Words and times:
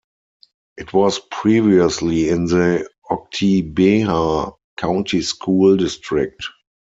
It 0.77 0.93
was 0.93 1.19
previously 1.29 2.27
in 2.29 2.45
the 2.45 2.89
Oktibbeha 3.11 4.55
County 4.75 5.21
School 5.21 5.77
District. 5.77 6.43